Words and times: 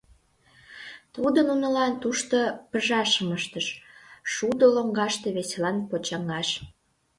Тудо 1.13 1.39
нунылан 1.47 1.93
тушто 2.01 2.37
пыжашым 2.69 3.29
ыштыш, 3.37 3.67
шудоо 4.33 4.67
лоҥгаште 4.75 5.27
веселан 5.37 5.77
почаҥаш. 5.89 6.49